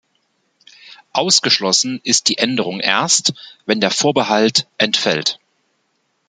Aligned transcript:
Ausgeschlossen 1.13 2.01
ist 2.03 2.27
die 2.27 2.39
Änderung 2.39 2.79
erst, 2.79 3.33
wenn 3.67 3.79
der 3.79 3.91
Vorbehalt 3.91 4.65
entfällt. 4.79 5.39